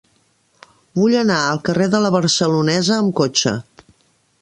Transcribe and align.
Vull 1.01 1.13
anar 1.19 1.37
al 1.51 1.61
carrer 1.69 1.89
de 1.97 2.01
La 2.07 2.13
Barcelonesa 2.17 2.99
amb 2.99 3.17
cotxe. 3.23 3.59